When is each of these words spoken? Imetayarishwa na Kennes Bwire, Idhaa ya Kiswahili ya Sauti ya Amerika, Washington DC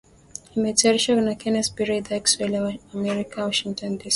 Imetayarishwa 0.57 1.21
na 1.25 1.33
Kennes 1.41 1.67
Bwire, 1.73 1.95
Idhaa 1.99 2.13
ya 2.15 2.19
Kiswahili 2.25 2.55
ya 2.55 2.61
Sauti 2.61 2.85
ya 2.87 2.93
Amerika, 2.99 3.45
Washington 3.49 3.91
DC 3.97 4.09